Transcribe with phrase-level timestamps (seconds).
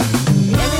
[0.00, 0.79] Everybody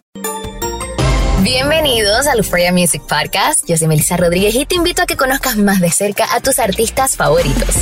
[1.43, 3.67] Bienvenidos al Euphoria Music Podcast.
[3.67, 6.59] Yo soy Melissa Rodríguez y te invito a que conozcas más de cerca a tus
[6.59, 7.77] artistas favoritos.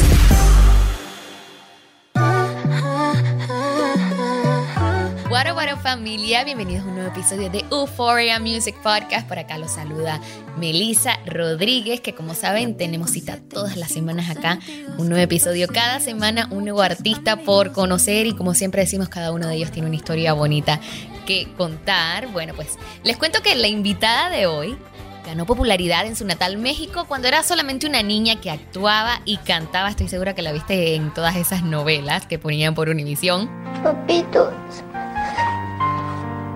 [5.30, 9.28] What bueno familia, bienvenidos a un nuevo episodio de Euphoria Music Podcast.
[9.28, 10.22] Por acá los saluda
[10.58, 14.60] Melissa Rodríguez, que como saben tenemos cita todas las semanas acá.
[14.98, 19.34] Un nuevo episodio cada semana, un nuevo artista por conocer y como siempre decimos, cada
[19.34, 20.80] uno de ellos tiene una historia bonita
[21.30, 22.28] que contar.
[22.30, 24.76] Bueno, pues les cuento que la invitada de hoy
[25.24, 29.90] ganó popularidad en su natal México cuando era solamente una niña que actuaba y cantaba.
[29.90, 33.48] Estoy segura que la viste en todas esas novelas que ponían por Univisión.
[33.84, 34.52] Papitos,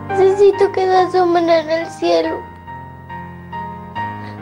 [0.10, 2.42] necesito que se asomen en el cielo.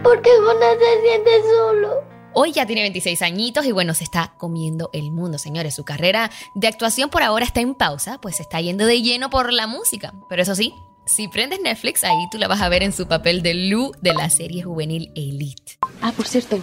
[0.01, 2.10] Porque Jonás se siente solo.
[2.33, 5.75] Hoy ya tiene 26 añitos y bueno, se está comiendo el mundo, señores.
[5.75, 9.29] Su carrera de actuación por ahora está en pausa, pues se está yendo de lleno
[9.29, 10.13] por la música.
[10.29, 10.73] Pero eso sí,
[11.05, 14.13] si prendes Netflix, ahí tú la vas a ver en su papel de Lou de
[14.13, 15.77] la serie juvenil Elite.
[16.01, 16.57] Ah, por cierto,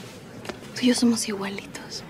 [0.75, 2.03] tú y yo somos igualitos.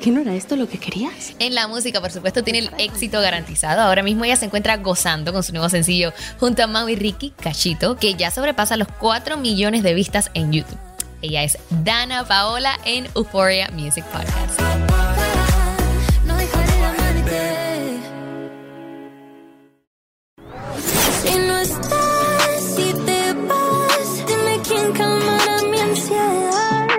[0.00, 1.34] ¿Qué no era esto lo que querías?
[1.40, 3.80] En la música, por supuesto, tiene el éxito garantizado.
[3.82, 7.30] Ahora mismo ella se encuentra gozando con su nuevo sencillo junto a Mau y Ricky
[7.30, 10.91] Cachito, que ya sobrepasa los 4 millones de vistas en YouTube.
[11.22, 14.60] Ella es Dana Paola en Euphoria Music Podcast.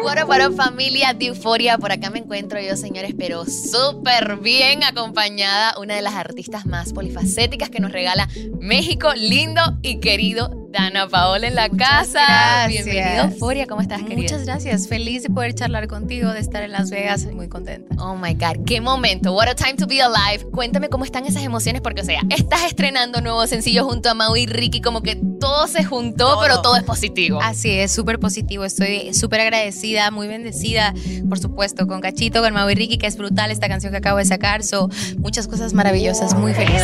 [0.02, 5.76] Bueno, para familia de Euforia, por acá me encuentro yo, señores, pero súper bien acompañada,
[5.80, 8.30] una de las artistas más polifacéticas que nos regala
[8.60, 12.66] México, lindo y querido Dana Paola en la casa.
[12.68, 13.68] Bienvenido, Euforia.
[13.68, 14.24] ¿Cómo estás, querida?
[14.24, 14.88] Muchas gracias.
[14.88, 17.26] Feliz de poder charlar contigo, de estar en Las Vegas.
[17.26, 17.96] Muy contenta.
[18.04, 18.66] Oh my God.
[18.66, 19.34] Qué momento.
[19.34, 20.44] What a time to be alive.
[20.52, 24.36] Cuéntame cómo están esas emociones, porque, o sea, estás estrenando nuevo sencillo junto a Mau
[24.36, 27.40] y Ricky, como que todo se juntó, pero todo es positivo.
[27.40, 28.66] Así es, súper positivo.
[28.66, 30.96] Estoy súper agradecida, muy bendecida,
[31.30, 34.18] por supuesto, con Cachito, con Mau y Ricky, que es brutal esta canción que acabo
[34.18, 34.64] de sacar.
[34.64, 36.34] So, muchas cosas maravillosas.
[36.34, 36.82] Muy feliz.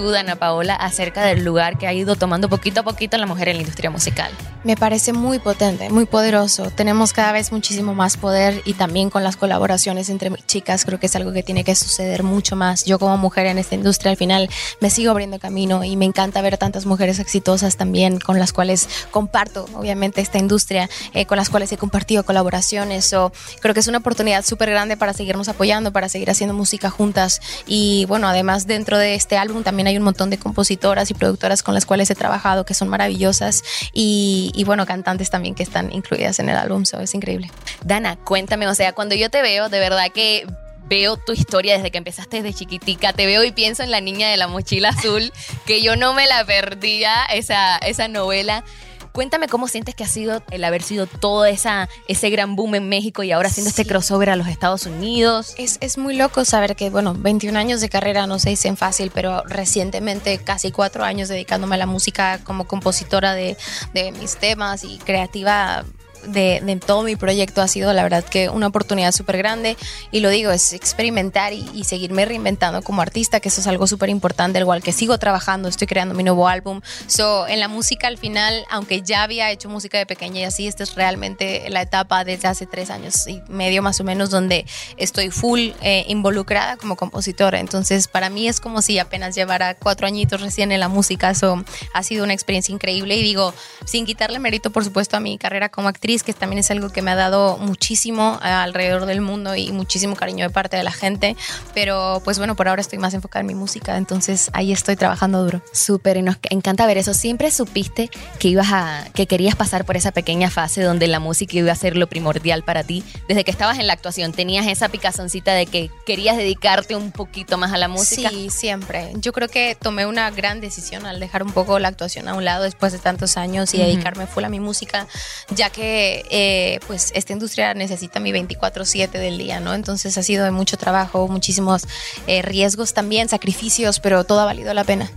[0.00, 3.50] Tú, Dana Paola, acerca del lugar que ha ido tomando poquito a poquito la mujer
[3.50, 4.30] en la industria musical?
[4.64, 6.70] Me parece muy potente, muy poderoso.
[6.70, 11.06] Tenemos cada vez muchísimo más poder y también con las colaboraciones entre chicas creo que
[11.06, 12.84] es algo que tiene que suceder mucho más.
[12.84, 14.48] Yo como mujer en esta industria al final
[14.80, 18.88] me sigo abriendo camino y me encanta ver tantas mujeres exitosas también con las cuales
[19.10, 23.12] comparto obviamente esta industria, eh, con las cuales he compartido colaboraciones.
[23.12, 26.90] o creo que es una oportunidad súper grande para seguirnos apoyando, para seguir haciendo música
[26.90, 31.14] juntas y bueno, además dentro de este álbum también hay un montón de compositoras y
[31.14, 33.62] productoras con las cuales he trabajado que son maravillosas
[33.92, 37.50] y y, bueno, cantantes también que están incluidas en el álbum, so es increíble.
[37.84, 40.46] Dana, cuéntame, o sea, cuando yo te veo, de verdad que
[40.86, 44.28] veo tu historia desde que empezaste desde chiquitica, te veo y pienso en la niña
[44.28, 45.32] de la mochila azul,
[45.66, 48.64] que yo no me la perdía, esa, esa novela.
[49.12, 52.88] Cuéntame cómo sientes que ha sido el haber sido todo esa, ese gran boom en
[52.88, 55.54] México y ahora haciendo este crossover a los Estados Unidos.
[55.58, 59.10] Es, es, muy loco saber que, bueno, 21 años de carrera no se dicen fácil,
[59.12, 63.56] pero recientemente casi cuatro años dedicándome a la música como compositora de,
[63.94, 65.84] de mis temas y creativa
[66.26, 69.76] de, todo mi proyecto ha sido la verdad que una oportunidad súper grande
[70.10, 74.10] y lo digo, es experimentar y, seguirme reinventando como artista, que eso es algo súper
[74.10, 76.80] importante, al igual que sigo trabajando, estoy creando mi nuevo álbum.
[77.08, 80.68] So, en la música al final, aunque ya había hecho música de pequeña y así,
[80.68, 84.66] esta es realmente la etapa desde hace tres años y medio más o menos donde
[84.98, 87.58] estoy full eh, involucrada como compositora.
[87.58, 91.30] Entonces, para mí es como si apenas llevara cuatro añitos recién en la música.
[91.30, 93.52] Eso ha sido una experiencia increíble y digo,
[93.84, 96.90] sin quitarle mérito, por supuesto, a mi carrera como actriz actriz, que también es algo
[96.90, 100.92] que me ha dado muchísimo alrededor del mundo y muchísimo cariño de parte de la
[100.92, 101.36] gente.
[101.74, 105.42] Pero pues bueno, por ahora estoy más enfocada en mi música, entonces ahí estoy trabajando
[105.44, 105.62] duro.
[105.72, 107.14] Súper, y nos encanta ver eso.
[107.14, 111.56] Siempre supiste que ibas a, que querías pasar por esa pequeña fase donde la música
[111.56, 113.04] iba a ser lo primordial para ti.
[113.28, 117.56] Desde que estabas en la actuación, tenías esa picazoncita de que querías dedicarte un poquito
[117.56, 118.30] más a la música.
[118.30, 119.12] Sí, siempre.
[119.16, 122.44] Yo creo que tomé una gran decisión al dejar un poco la actuación a un
[122.44, 125.06] lado después de tantos años y dedicarme full a mi música,
[125.54, 125.99] ya que
[126.30, 129.74] eh, pues esta industria necesita mi 24/7 del día, ¿no?
[129.74, 131.86] Entonces ha sido de mucho trabajo, muchísimos
[132.26, 135.10] eh, riesgos también, sacrificios, pero todo ha valido la pena.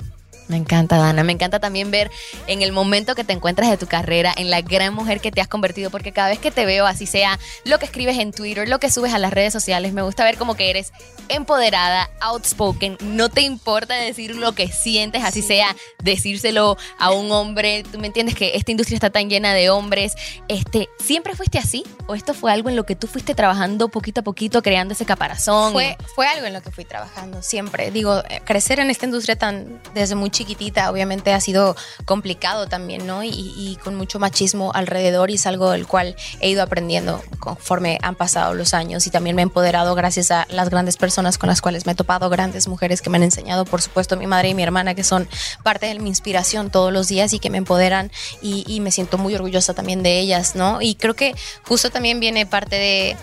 [0.48, 1.24] Me encanta, Dana.
[1.24, 2.12] Me encanta también ver
[2.48, 5.42] en el momento que te encuentras de tu carrera, en la gran mujer que te
[5.42, 8.68] has convertido, porque cada vez que te veo, así sea lo que escribes en Twitter,
[8.68, 10.92] lo que subes a las redes sociales, me gusta ver como que eres
[11.30, 17.84] empoderada, outspoken, no te importa decir lo que sientes, así sea decírselo a un hombre.
[17.90, 20.16] Tú me entiendes que esta industria está tan llena de hombres.
[20.48, 21.84] Este, ¿Siempre fuiste así?
[22.08, 25.06] ¿O esto fue algo en lo que tú fuiste trabajando poquito a poquito, creando ese
[25.06, 25.72] caparazón?
[25.72, 27.92] Fue, fue algo en lo que fui trabajando siempre.
[27.92, 33.08] Digo, eh, crecer en esta industria tan desde muy chiquitita, obviamente ha sido complicado también,
[33.08, 33.24] ¿no?
[33.24, 38.16] Y, con mucho machismo alrededor y es algo del cual he ido aprendiendo conforme han
[38.16, 41.62] pasado los años y también me he empoderado gracias a las grandes personas con las
[41.62, 44.54] cuales me he topado, grandes mujeres que me han enseñado, por supuesto, mi madre y
[44.54, 45.28] mi hermana, que son
[45.64, 49.18] parte de mi inspiración todos los días y que me empoderan y, y me siento
[49.18, 50.82] muy orgullosa también de ellas, ¿no?
[50.82, 51.36] Y creo que
[51.68, 53.18] justo también viene parte de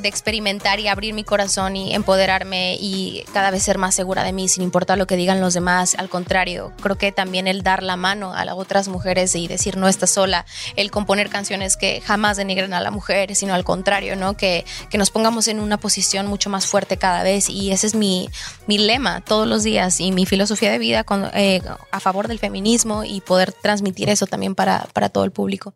[0.00, 4.32] de experimentar y abrir mi corazón y empoderarme y cada vez ser más segura de
[4.32, 5.94] mí sin importar lo que digan los demás.
[5.98, 9.76] Al contrario, creo que también el dar la mano a las otras mujeres y decir
[9.76, 14.16] no estás sola, el componer canciones que jamás denigren a la mujer, sino al contrario,
[14.16, 14.36] ¿no?
[14.36, 17.94] Que, que nos pongamos en una posición mucho más fuerte cada vez y ese es
[17.94, 18.28] mi,
[18.66, 22.38] mi lema todos los días y mi filosofía de vida con, eh, a favor del
[22.38, 25.74] feminismo y poder transmitir eso también para, para todo el público.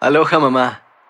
[0.00, 0.82] Aloha mamá,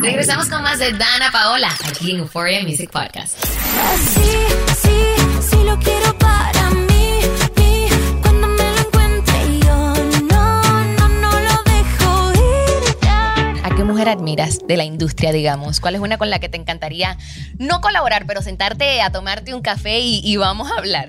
[0.00, 3.42] Regresamos con más de Dana Paola aquí en Euphoria Music Podcast.
[3.44, 4.20] Así,
[4.82, 7.20] sí, sí lo quiero para mí.
[7.56, 7.88] Y
[8.20, 13.62] cuando me lo encuentre yo no, no, no lo dejo ir.
[13.64, 15.80] ¿A qué mujer admiras de la industria, digamos?
[15.80, 17.16] ¿Cuál es una con la que te encantaría
[17.58, 21.08] no colaborar, pero sentarte a tomarte un café y, y vamos a hablar?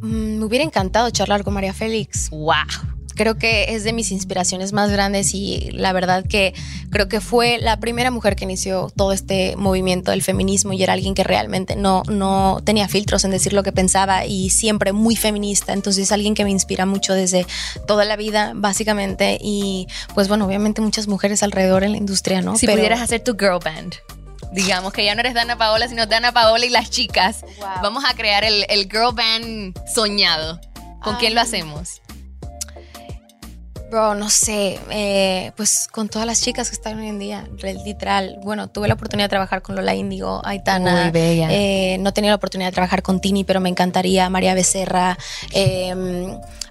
[0.00, 2.30] Mm, me hubiera encantado charlar con María Félix.
[2.30, 2.95] ¡Wow!
[3.16, 6.54] Creo que es de mis inspiraciones más grandes y la verdad que
[6.90, 10.92] creo que fue la primera mujer que inició todo este movimiento del feminismo y era
[10.92, 15.16] alguien que realmente no, no tenía filtros en decir lo que pensaba y siempre muy
[15.16, 15.72] feminista.
[15.72, 17.46] Entonces es alguien que me inspira mucho desde
[17.86, 19.38] toda la vida, básicamente.
[19.40, 22.56] Y pues bueno, obviamente muchas mujeres alrededor en la industria, ¿no?
[22.56, 23.94] Si Pero- pudieras hacer tu girl band.
[24.52, 27.40] Digamos que ya no eres Dana Paola, sino Dana Paola y las chicas.
[27.58, 27.68] Wow.
[27.82, 30.60] Vamos a crear el, el girl band soñado.
[31.02, 32.00] ¿Con quién lo hacemos?
[33.96, 37.48] Bro, no sé, eh, pues con todas las chicas que están hoy en día,
[37.82, 38.38] literal.
[38.42, 41.04] Bueno, tuve la oportunidad de trabajar con Lola Índigo, Aitana.
[41.04, 41.48] Muy bella.
[41.50, 44.28] Eh, no tenido la oportunidad de trabajar con Tini, pero me encantaría.
[44.28, 45.16] María Becerra.
[45.54, 45.94] eh,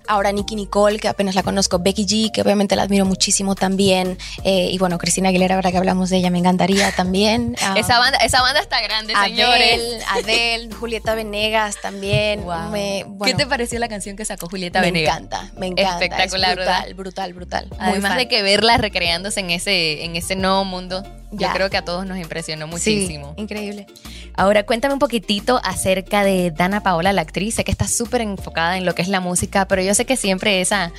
[0.07, 4.17] ahora Nicky Nicole, que apenas la conozco, Becky G, que obviamente la admiro muchísimo también,
[4.43, 7.55] eh, y bueno, Cristina Aguilera, ahora que hablamos de ella, me encantaría también.
[7.65, 9.73] Ah, Esa banda, esa banda está grande, señores.
[9.73, 12.43] Adele, Adele, Julieta Venegas también.
[12.43, 12.69] Wow.
[12.71, 15.17] Me- ¿Qué te pareció la canción que sacó Julieta me Venegas?
[15.17, 15.93] encanta, me encanta.
[15.93, 16.95] Espectacular, es brutal, ¿verdad?
[16.95, 17.67] brutal, brutal.
[17.71, 18.17] Muy Además fan.
[18.19, 21.03] de que verla recreándose en ese, en ese nuevo mundo,
[21.37, 23.33] yo creo que a todos nos impresionó Sí, muchísimo.
[23.37, 23.87] increíble.
[24.35, 27.55] Ahora cuéntame un poquitito acerca de Dana Paola, la actriz.
[27.55, 30.17] Sé que estás súper enfocada en lo que es la música, pero yo sé que
[30.17, 30.91] siempre esa...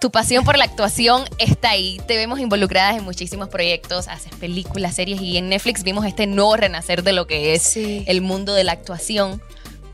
[0.00, 2.00] Tu pasión por la actuación está ahí.
[2.08, 6.56] Te vemos involucradas en muchísimos proyectos, haces películas, series y en Netflix vimos este nuevo
[6.56, 8.02] renacer de lo que es Sí.
[8.08, 9.40] el mundo de la actuación.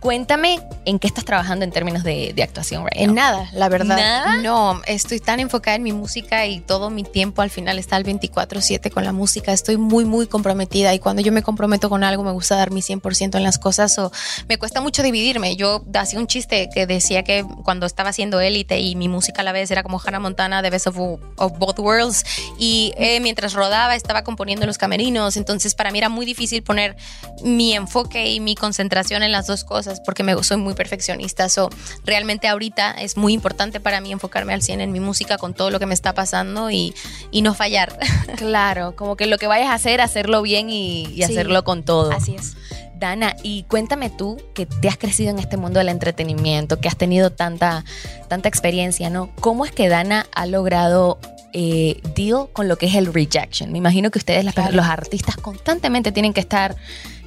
[0.00, 3.16] Cuéntame en qué estás trabajando en términos de, de actuación, right En now?
[3.16, 3.96] nada, la verdad.
[3.96, 4.36] ¿Nada?
[4.36, 8.04] No, estoy tan enfocada en mi música y todo mi tiempo al final está al
[8.04, 9.52] 24/7 con la música.
[9.52, 12.80] Estoy muy, muy comprometida y cuando yo me comprometo con algo me gusta dar mi
[12.80, 14.12] 100% en las cosas o
[14.48, 15.56] me cuesta mucho dividirme.
[15.56, 19.44] Yo hacía un chiste que decía que cuando estaba haciendo élite y mi música a
[19.44, 22.24] la vez era como Hannah Montana, The Best of, of Both Worlds
[22.56, 25.36] y eh, mientras rodaba estaba componiendo los camerinos.
[25.36, 26.96] Entonces para mí era muy difícil poner
[27.42, 31.48] mi enfoque y mi concentración en las dos cosas porque me, soy muy perfeccionista.
[31.48, 31.70] So,
[32.04, 35.70] realmente ahorita es muy importante para mí enfocarme al 100 en mi música con todo
[35.70, 36.94] lo que me está pasando y,
[37.30, 37.98] y no fallar.
[38.36, 41.22] Claro, como que lo que vayas a hacer, hacerlo bien y, y Sí.
[41.24, 42.12] hacerlo con todo.
[42.12, 42.54] Así es.
[42.98, 46.96] Dana, y cuéntame tú que te has crecido en este mundo del entretenimiento, que has
[46.96, 47.84] tenido tanta,
[48.28, 49.30] tanta experiencia, ¿no?
[49.40, 51.18] ¿Cómo es que Dana ha logrado
[51.52, 53.70] eh, deal con lo que es el rejection?
[53.72, 54.72] Me imagino que ustedes, las- Claro.
[54.76, 56.74] los artistas, constantemente tienen que estar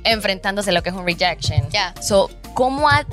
[0.03, 1.70] enfrentándose a lo que es un rejection.
[1.70, 1.93] Ya.
[2.01, 3.05] So, ¿Cómo ha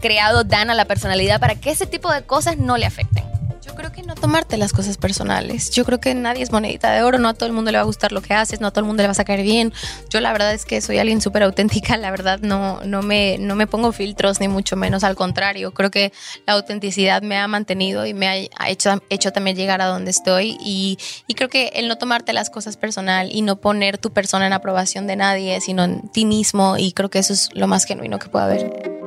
[0.00, 3.24] creado Dana la personalidad para que ese tipo de cosas no le afecten?
[3.80, 5.70] Creo que no tomarte las cosas personales.
[5.70, 7.82] Yo creo que nadie es monedita de oro, no a todo el mundo le va
[7.82, 9.72] a gustar lo que haces, no a todo el mundo le va a caer bien.
[10.10, 13.56] Yo la verdad es que soy alguien súper auténtica, la verdad no, no, me, no
[13.56, 16.12] me pongo filtros ni mucho menos, al contrario, creo que
[16.46, 20.58] la autenticidad me ha mantenido y me ha hecho, hecho también llegar a donde estoy
[20.60, 24.46] y, y creo que el no tomarte las cosas personal y no poner tu persona
[24.46, 27.86] en aprobación de nadie, sino en ti mismo y creo que eso es lo más
[27.86, 28.99] genuino que puede haber.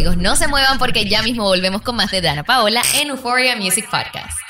[0.00, 3.54] Amigos, no se muevan porque ya mismo volvemos con más de Dana Paola en Euphoria
[3.54, 4.49] Music Podcast.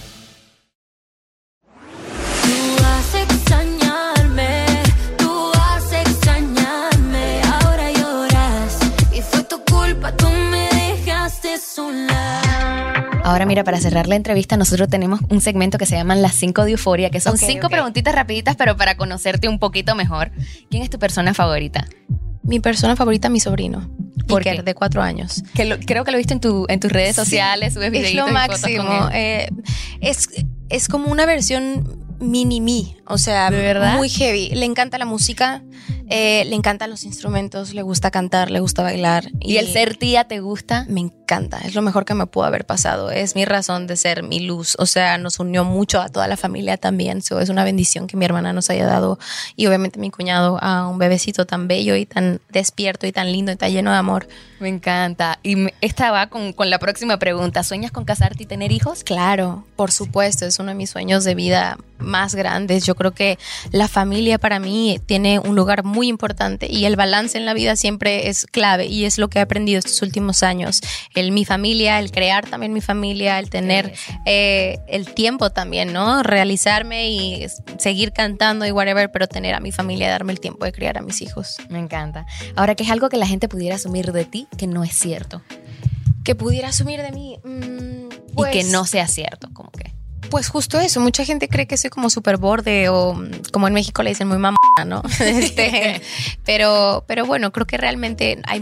[13.31, 16.65] Ahora mira, para cerrar la entrevista, nosotros tenemos un segmento que se llaman las 5
[16.65, 17.71] de euforia, que son cinco ok.
[17.71, 20.31] preguntitas rapiditas, pero para conocerte un poquito mejor.
[20.69, 21.87] ¿Quién es tu persona favorita?
[22.43, 23.89] Mi persona favorita, mi sobrino.
[24.27, 24.63] ¿Por Iker, qué?
[24.63, 25.43] de cuatro años.
[25.53, 27.93] Que lo- creo que lo he visto en, tu, en tus redes Sí, sociales, subes
[27.93, 28.85] Es lo fotos máximo.
[28.85, 29.13] con él.
[29.13, 29.49] eh,
[30.01, 30.27] es,
[30.69, 33.95] es como una versión mini mí, o sea, ¿De verdad?
[33.97, 34.49] muy heavy.
[34.49, 35.63] Le encanta la música,
[36.13, 39.31] eh, le encantan los instrumentos, le gusta cantar, le gusta bailar.
[39.39, 40.85] ¿Y el ser tía te gusta?
[40.89, 41.59] Me encanta.
[41.59, 44.75] es lo mejor que me pudo haber pasado, es mi razón de ser, mi luz,
[44.77, 48.17] o sea, nos unió mucho a toda la familia también, so, es una bendición que
[48.17, 49.17] mi hermana nos haya dado
[49.55, 53.53] y obviamente mi cuñado a un bebecito tan bello y tan despierto y tan lindo
[53.53, 54.27] y tan lleno de amor.
[54.59, 55.39] Me encanta.
[55.41, 57.63] Y esta va con, con la próxima pregunta.
[57.63, 59.03] ¿Sueñas con casarte y tener hijos?
[59.03, 62.85] Claro, por supuesto, es uno de mis sueños de vida más grandes.
[62.85, 63.39] Yo creo que
[63.71, 67.75] la familia para mí tiene un lugar muy importante y el balance en la vida
[67.75, 70.81] siempre es clave y es lo que he aprendido estos últimos años.
[71.15, 73.93] El mi familia, el crear también mi familia, el tener
[74.25, 76.23] eh, el tiempo también, ¿no?
[76.23, 77.45] Realizarme y
[77.77, 81.01] seguir cantando y whatever, pero tener a mi familia, darme el tiempo de criar a
[81.01, 81.57] mis hijos.
[81.69, 82.25] Me encanta.
[82.55, 85.41] Ahora, ¿qué es algo que la gente pudiera asumir de ti que no es cierto?
[86.23, 87.37] Que pudiera asumir de mí.
[87.43, 89.91] mm, y que pues- no sea cierto, como que.
[90.31, 93.21] Pues justo eso, mucha gente cree que soy como súper borde o
[93.51, 95.03] como en México le dicen muy mamona, ¿no?
[95.19, 96.01] Este,
[96.45, 98.61] pero, pero bueno, creo que realmente hay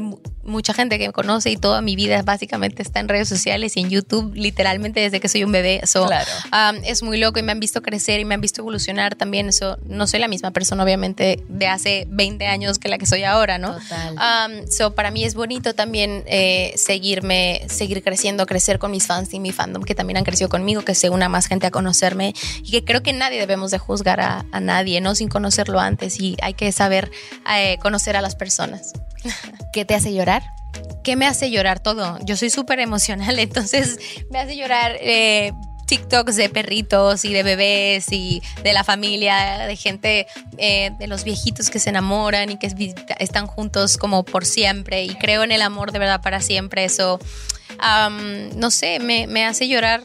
[0.50, 3.82] mucha gente que me conoce y toda mi vida básicamente está en redes sociales y
[3.82, 5.82] en YouTube, literalmente desde que soy un bebé.
[5.86, 6.30] So, Claro.
[6.52, 9.50] um, es muy loco y me han visto crecer y me han visto evolucionar también.
[9.50, 13.24] Eso, no soy la misma persona, obviamente, de hace 20 años que la que soy
[13.24, 13.78] ahora, ¿no?
[13.78, 14.16] Total.
[14.16, 19.34] Um, so, para mí es bonito también eh, seguirme, seguir creciendo, crecer con mis fans
[19.34, 22.34] y mi fandom que también han crecido conmigo, que se una más gente a conocerme
[22.64, 25.16] y que creo que nadie debemos de juzgar a, a nadie, ¿no?
[25.16, 27.12] Sin conocerlo antes y hay que saber
[27.54, 28.94] eh, conocer a las personas.
[29.74, 30.44] ¿Qué te hace llorar?
[31.04, 32.18] ¿Qué me hace llorar todo?
[32.24, 33.98] Yo soy súper emocional, entonces
[34.30, 35.52] me hace llorar eh,
[35.88, 41.24] TikToks de perritos y de bebés y de la familia, de gente, eh, de los
[41.24, 45.62] viejitos que se enamoran y que están juntos como por siempre y creo en el
[45.62, 46.86] amor de verdad para siempre.
[46.86, 47.20] Eso,
[48.56, 50.04] no sé, me, me hace llorar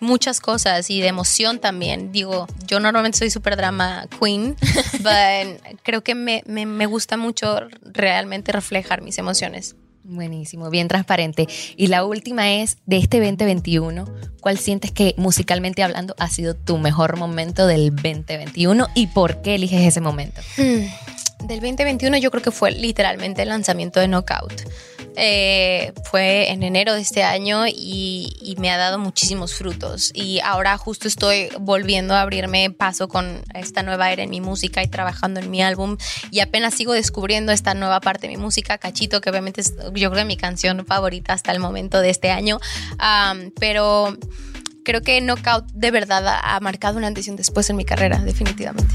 [0.00, 2.12] muchas cosas y de emoción también.
[2.12, 4.56] Digo, yo normalmente soy super drama queen,
[5.02, 9.76] pero creo que me, me, me gusta mucho realmente reflejar mis emociones.
[10.02, 11.46] Buenísimo, bien transparente.
[11.76, 14.06] Y la última es de este 2021.
[14.40, 19.54] ¿Cuál sientes que musicalmente hablando ha sido tu mejor momento del 2021 y por qué
[19.54, 20.40] eliges ese momento?
[20.56, 24.62] Hmm, Del 2021 yo creo que fue literalmente el lanzamiento de Knockout.
[25.16, 30.10] Eh, fue en enero de este año y, me ha dado muchísimos frutos.
[30.12, 34.82] Y ahora justo estoy volviendo a abrirme paso con esta nueva era en mi música
[34.82, 35.96] y trabajando en mi álbum.
[36.30, 40.10] Y apenas sigo descubriendo esta nueva parte de mi música, Cachito, que obviamente es yo
[40.10, 42.60] creo que mi canción favorita hasta el momento de este año.
[43.58, 44.18] Pero
[44.84, 48.18] creo que Knockout de verdad ha, marcado un antes y un después en mi carrera,
[48.18, 48.94] definitivamente.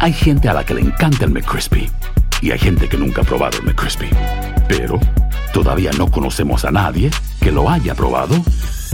[0.00, 1.90] Hay gente a la que le encanta el McCrispy
[2.40, 4.08] y hay gente que nunca ha probado el McCrispy.
[4.68, 5.00] Pero
[5.52, 8.36] todavía no conocemos a nadie que lo haya probado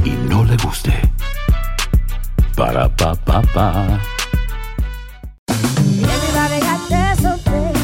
[0.03, 0.93] y no le guste.
[2.57, 4.01] Para pa pa pa.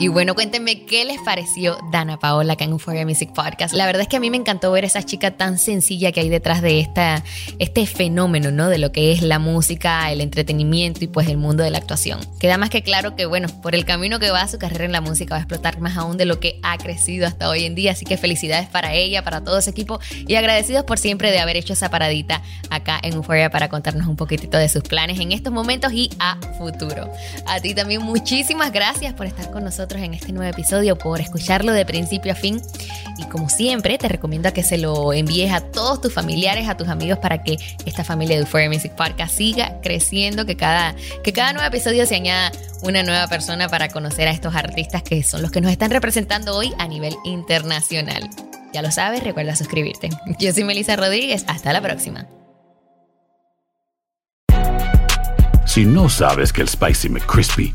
[0.00, 3.74] Y bueno, cuéntenme qué les pareció Dana Paola acá en Euphoria Music Podcast.
[3.74, 6.28] La verdad es que a mí me encantó ver esa chica tan sencilla que hay
[6.28, 7.24] detrás de esta,
[7.58, 8.68] este fenómeno, ¿no?
[8.68, 12.20] De lo que es la música, el entretenimiento y pues el mundo de la actuación.
[12.38, 15.00] Queda más que claro que, bueno, por el camino que va su carrera en la
[15.00, 17.90] música va a explotar más aún de lo que ha crecido hasta hoy en día.
[17.90, 21.56] Así que felicidades para ella, para todo ese equipo y agradecidos por siempre de haber
[21.56, 25.52] hecho esa paradita acá en Euphoria para contarnos un poquitito de sus planes en estos
[25.52, 27.10] momentos y a futuro.
[27.46, 31.72] A ti también muchísimas gracias por estar con nosotros en este nuevo episodio, por escucharlo
[31.72, 32.60] de principio a fin.
[33.16, 36.88] Y como siempre, te recomiendo que se lo envíes a todos tus familiares, a tus
[36.88, 41.52] amigos, para que esta familia de Euphoria Music Podcast siga creciendo, que cada, que cada
[41.52, 45.50] nuevo episodio se añada una nueva persona para conocer a estos artistas que son los
[45.50, 48.28] que nos están representando hoy a nivel internacional.
[48.72, 50.10] Ya lo sabes, recuerda suscribirte.
[50.38, 52.26] Yo soy Melissa Rodríguez, hasta la próxima.
[55.66, 57.74] Si no sabes que el Spicy McCrispy